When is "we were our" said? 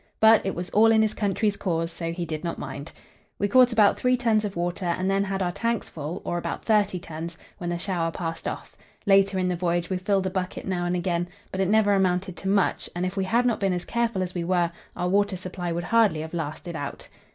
14.33-15.07